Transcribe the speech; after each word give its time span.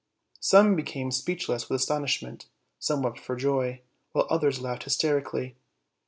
Some 0.39 0.75
be 0.75 0.81
came 0.81 1.11
speechless 1.11 1.69
with 1.69 1.79
astonishment, 1.79 2.47
some 2.79 3.03
wept 3.03 3.19
for 3.19 3.35
joy, 3.35 3.81
while 4.13 4.25
others 4.31 4.59
laughed 4.59 4.85
hysterically. 4.85 5.57